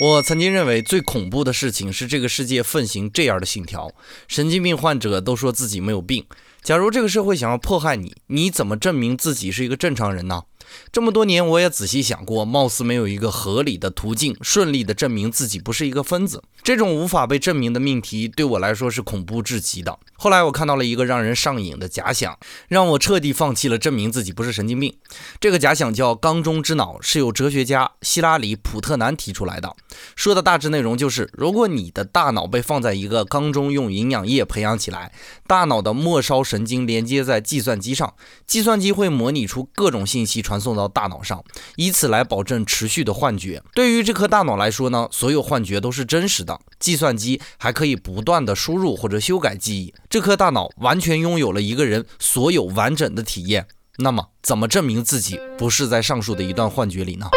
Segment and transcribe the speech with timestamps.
[0.00, 3.90] 我曾经认为最恐怖的事情是这个世界奉行这样的信条：
[4.28, 6.24] 神经病患者都说自己没有病。
[6.62, 10.42] 假如这个社会想要迫害你，你怎么证明自己是一个正常人呢？
[10.92, 16.42] 这么多年，我也仔细想过，貌似没有一个合理的途径，顺利的证明自己不是一个疯子。
[16.62, 19.98] 这种无法被证明的命题，对我来说是恐怖至极的。
[20.18, 24.94] 后来我看到了一个让人上瘾的假想，让我彻底放弃了证明自己不是神经病。
[25.40, 29.74] 这个假想叫“缸中之脑”，是由哲学家希拉里·普特南提出来的。
[30.14, 35.12] 说的大致内容就是，如果你的大脑被放在一个缸中，用营养液培养起来，
[35.46, 38.12] 大脑的末梢神经连接在计算机上，
[38.46, 40.58] 计算机会模拟出各种信息传。
[40.58, 41.44] 送到大脑上，
[41.76, 43.62] 以此来保证持续的幻觉。
[43.74, 46.58] 对于这颗大脑来说呢，所有幻觉都是真实的。
[46.80, 49.94] 计算机还可以不断的输入或者修改记忆。
[50.10, 53.68] 这颗大脑完全拥有了一个人所有完整的体验。
[53.98, 57.28] 那么，怎么证明自己不是在上述的一段幻觉里呢？